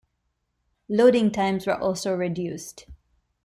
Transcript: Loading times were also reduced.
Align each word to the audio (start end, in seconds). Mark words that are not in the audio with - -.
Loading 0.89 1.29
times 1.29 1.67
were 1.67 1.77
also 1.79 2.11
reduced. 2.15 2.87